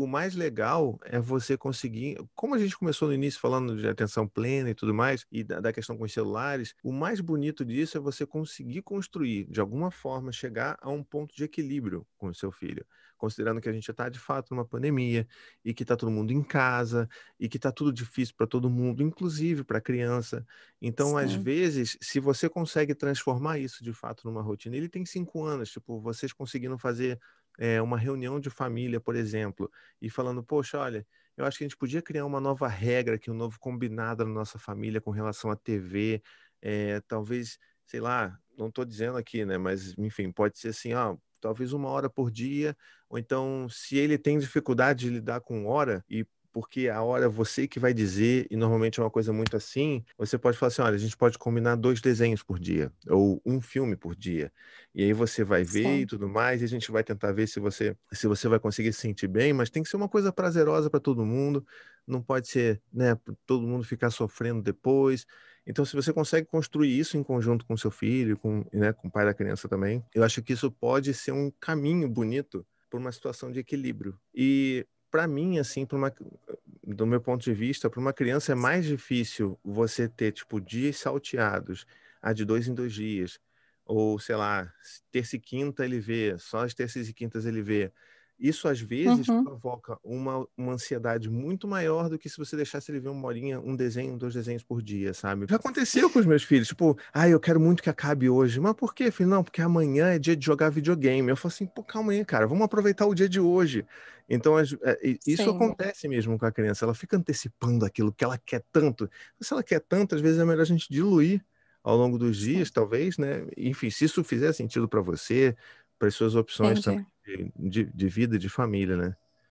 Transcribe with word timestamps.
o 0.00 0.06
mais 0.08 0.34
legal 0.34 0.98
é 1.04 1.20
você 1.20 1.56
conseguir, 1.56 2.18
como 2.34 2.54
a 2.54 2.58
gente 2.58 2.76
começou 2.76 3.06
no 3.06 3.14
início 3.14 3.38
falando 3.40 3.76
de 3.76 3.86
atenção 3.86 4.26
plena 4.26 4.70
e 4.70 4.74
tudo 4.74 4.92
mais, 4.92 5.24
e 5.30 5.44
da, 5.44 5.60
da, 5.60 5.72
questão 5.72 5.96
com 5.96 6.04
os 6.04 6.12
celulares, 6.12 6.74
o 6.82 6.92
mais 6.92 7.20
bonito 7.20 7.64
disso 7.64 7.96
é 7.96 8.00
você 8.00 8.26
conseguir 8.26 8.82
construir, 8.82 9.46
de 9.48 9.60
alguma 9.60 9.92
forma, 9.92 10.32
chegar 10.32 10.76
a 10.80 10.90
um 10.90 11.02
ponto 11.02 11.34
de 11.34 11.44
equilíbrio 11.44 12.04
com 12.18 12.26
o 12.28 12.34
seu 12.34 12.50
filho. 12.50 12.84
Considerando 13.16 13.60
que 13.60 13.68
a 13.68 13.72
gente 13.72 13.88
está 13.88 14.08
de 14.08 14.18
fato 14.18 14.52
numa 14.52 14.64
pandemia 14.64 15.26
e 15.64 15.72
que 15.72 15.84
está 15.84 15.96
todo 15.96 16.10
mundo 16.10 16.32
em 16.32 16.42
casa 16.42 17.08
e 17.38 17.48
que 17.48 17.56
está 17.56 17.70
tudo 17.70 17.92
difícil 17.92 18.34
para 18.36 18.48
todo 18.48 18.68
mundo, 18.68 19.02
inclusive 19.02 19.62
para 19.62 19.78
a 19.78 19.80
criança. 19.80 20.44
Então, 20.82 21.10
Sim. 21.10 21.16
às 21.18 21.32
vezes, 21.32 21.96
se 22.02 22.18
você 22.18 22.48
consegue 22.48 22.94
transformar 22.94 23.58
isso 23.58 23.82
de 23.84 23.92
fato 23.92 24.26
numa 24.26 24.42
rotina, 24.42 24.76
ele 24.76 24.88
tem 24.88 25.06
cinco 25.06 25.44
anos, 25.44 25.70
tipo, 25.70 26.00
vocês 26.00 26.32
conseguiram 26.32 26.76
fazer 26.76 27.18
é, 27.58 27.80
uma 27.80 27.98
reunião 27.98 28.40
de 28.40 28.50
família, 28.50 29.00
por 29.00 29.16
exemplo, 29.16 29.70
e 30.00 30.10
falando, 30.10 30.42
poxa, 30.42 30.78
olha, 30.78 31.06
eu 31.36 31.44
acho 31.44 31.58
que 31.58 31.64
a 31.64 31.66
gente 31.68 31.76
podia 31.76 32.02
criar 32.02 32.24
uma 32.26 32.40
nova 32.40 32.68
regra, 32.68 33.16
aqui, 33.16 33.30
um 33.30 33.34
novo 33.34 33.58
combinado 33.58 34.24
na 34.24 34.32
nossa 34.32 34.58
família 34.58 35.00
com 35.00 35.10
relação 35.10 35.50
à 35.50 35.56
TV, 35.56 36.22
é, 36.62 37.00
talvez, 37.08 37.58
sei 37.86 38.00
lá, 38.00 38.38
não 38.56 38.68
estou 38.68 38.84
dizendo 38.84 39.18
aqui, 39.18 39.44
né, 39.44 39.58
mas 39.58 39.96
enfim, 39.98 40.30
pode 40.32 40.58
ser 40.58 40.68
assim, 40.68 40.94
ó, 40.94 41.16
talvez 41.40 41.72
uma 41.72 41.88
hora 41.88 42.08
por 42.08 42.30
dia, 42.30 42.76
ou 43.08 43.18
então, 43.18 43.68
se 43.68 43.96
ele 43.96 44.16
tem 44.16 44.38
dificuldade 44.38 45.00
de 45.00 45.10
lidar 45.10 45.40
com 45.40 45.66
hora 45.66 46.04
e 46.08 46.26
porque 46.54 46.88
a 46.88 47.02
hora 47.02 47.24
é 47.24 47.28
você 47.28 47.66
que 47.66 47.80
vai 47.80 47.92
dizer, 47.92 48.46
e 48.48 48.56
normalmente 48.56 49.00
é 49.00 49.02
uma 49.02 49.10
coisa 49.10 49.32
muito 49.32 49.56
assim, 49.56 50.04
você 50.16 50.38
pode 50.38 50.56
falar 50.56 50.68
assim, 50.68 50.82
olha, 50.82 50.94
a 50.94 50.98
gente 50.98 51.16
pode 51.16 51.36
combinar 51.36 51.74
dois 51.74 52.00
desenhos 52.00 52.44
por 52.44 52.60
dia, 52.60 52.92
ou 53.08 53.42
um 53.44 53.60
filme 53.60 53.96
por 53.96 54.14
dia. 54.14 54.52
E 54.94 55.02
aí 55.02 55.12
você 55.12 55.42
vai 55.42 55.64
ver 55.64 55.82
Sim. 55.82 56.00
e 56.02 56.06
tudo 56.06 56.28
mais, 56.28 56.62
e 56.62 56.64
a 56.64 56.68
gente 56.68 56.92
vai 56.92 57.02
tentar 57.02 57.32
ver 57.32 57.48
se 57.48 57.58
você, 57.58 57.96
se 58.12 58.28
você 58.28 58.46
vai 58.46 58.60
conseguir 58.60 58.92
se 58.92 59.00
sentir 59.00 59.26
bem, 59.26 59.52
mas 59.52 59.68
tem 59.68 59.82
que 59.82 59.88
ser 59.88 59.96
uma 59.96 60.08
coisa 60.08 60.32
prazerosa 60.32 60.88
para 60.88 61.00
todo 61.00 61.26
mundo, 61.26 61.66
não 62.06 62.22
pode 62.22 62.46
ser, 62.46 62.80
né, 62.92 63.18
todo 63.44 63.66
mundo 63.66 63.82
ficar 63.82 64.10
sofrendo 64.10 64.62
depois. 64.62 65.26
Então, 65.66 65.84
se 65.84 65.96
você 65.96 66.12
consegue 66.12 66.46
construir 66.46 66.96
isso 66.96 67.16
em 67.16 67.24
conjunto 67.24 67.66
com 67.66 67.76
seu 67.76 67.90
filho, 67.90 68.38
com, 68.38 68.64
né, 68.72 68.92
com 68.92 69.08
o 69.08 69.10
pai 69.10 69.24
da 69.24 69.34
criança 69.34 69.68
também, 69.68 70.04
eu 70.14 70.22
acho 70.22 70.40
que 70.40 70.52
isso 70.52 70.70
pode 70.70 71.12
ser 71.14 71.32
um 71.32 71.50
caminho 71.50 72.08
bonito 72.08 72.64
para 72.88 73.00
uma 73.00 73.10
situação 73.10 73.50
de 73.50 73.58
equilíbrio. 73.58 74.16
E 74.32 74.86
para 75.14 75.28
mim, 75.28 75.60
assim, 75.60 75.86
para 75.86 75.96
uma, 75.96 76.12
do 76.86 77.06
meu 77.06 77.20
ponto 77.20 77.42
de 77.42 77.52
vista, 77.54 77.88
para 77.90 78.00
uma 78.00 78.12
criança 78.12 78.52
é 78.52 78.54
mais 78.54 78.84
difícil 78.84 79.58
você 79.64 80.08
ter, 80.08 80.32
tipo, 80.32 80.60
dias 80.60 80.98
salteados, 80.98 81.86
a 82.22 82.32
de 82.32 82.44
dois 82.44 82.68
em 82.68 82.74
dois 82.74 82.92
dias, 82.92 83.38
ou, 83.84 84.18
sei 84.18 84.36
lá, 84.36 84.72
terça 85.10 85.36
e 85.36 85.40
quinta 85.40 85.84
ele 85.84 86.00
vê, 86.00 86.36
só 86.38 86.64
as 86.64 86.74
terças 86.74 87.08
e 87.08 87.14
quintas 87.14 87.46
ele 87.46 87.62
vê. 87.62 87.92
Isso 88.44 88.68
às 88.68 88.78
vezes 88.78 89.26
uhum. 89.26 89.42
provoca 89.42 89.98
uma, 90.04 90.46
uma 90.54 90.74
ansiedade 90.74 91.30
muito 91.30 91.66
maior 91.66 92.10
do 92.10 92.18
que 92.18 92.28
se 92.28 92.36
você 92.36 92.54
deixasse 92.54 92.92
ele 92.92 93.00
ver 93.00 93.08
uma 93.08 93.26
horinha, 93.26 93.58
um 93.58 93.74
desenho, 93.74 94.18
dois 94.18 94.34
desenhos 94.34 94.62
por 94.62 94.82
dia, 94.82 95.14
sabe? 95.14 95.46
Já 95.48 95.56
aconteceu 95.56 96.10
com 96.10 96.18
os 96.18 96.26
meus 96.26 96.42
filhos, 96.42 96.68
tipo, 96.68 96.94
ah, 97.14 97.26
eu 97.26 97.40
quero 97.40 97.58
muito 97.58 97.82
que 97.82 97.88
acabe 97.88 98.28
hoje. 98.28 98.60
Mas 98.60 98.74
por 98.74 98.94
quê, 98.94 99.10
filho? 99.10 99.30
Não, 99.30 99.42
porque 99.42 99.62
amanhã 99.62 100.08
é 100.08 100.18
dia 100.18 100.36
de 100.36 100.44
jogar 100.44 100.68
videogame. 100.68 101.30
Eu 101.30 101.38
falo 101.38 101.54
assim, 101.54 101.64
pô, 101.64 101.82
calma 101.82 102.12
aí, 102.12 102.22
cara, 102.22 102.46
vamos 102.46 102.62
aproveitar 102.62 103.06
o 103.06 103.14
dia 103.14 103.30
de 103.30 103.40
hoje. 103.40 103.86
Então, 104.28 104.58
é, 104.58 104.64
isso 105.26 105.44
Sim. 105.44 105.56
acontece 105.56 106.06
mesmo 106.06 106.38
com 106.38 106.44
a 106.44 106.52
criança, 106.52 106.84
ela 106.84 106.94
fica 106.94 107.16
antecipando 107.16 107.86
aquilo 107.86 108.12
que 108.12 108.24
ela 108.24 108.36
quer 108.36 108.62
tanto. 108.70 109.08
Se 109.40 109.54
ela 109.54 109.62
quer 109.62 109.80
tanto, 109.80 110.16
às 110.16 110.20
vezes 110.20 110.38
é 110.38 110.44
melhor 110.44 110.60
a 110.60 110.66
gente 110.66 110.86
diluir 110.90 111.42
ao 111.82 111.96
longo 111.96 112.18
dos 112.18 112.36
dias, 112.36 112.68
Sim. 112.68 112.74
talvez, 112.74 113.16
né? 113.16 113.46
Enfim, 113.56 113.88
se 113.88 114.04
isso 114.04 114.22
fizer 114.22 114.52
sentido 114.52 114.86
para 114.86 115.00
você, 115.00 115.56
para 115.98 116.08
as 116.08 116.14
suas 116.14 116.34
opções 116.34 116.80
Entendi. 116.80 116.84
também 116.84 117.13
de, 117.56 117.84
de, 117.84 118.08
vida, 118.08 118.38
de 118.38 118.48
família, 118.48 118.96
né? 118.96 119.16